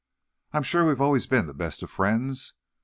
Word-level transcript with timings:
I'm 0.51 0.63
sure 0.63 0.87
we've 0.87 0.99
always 0.99 1.27
been 1.27 1.45
the 1.45 1.53
best 1.53 1.87
friends. 1.87 2.55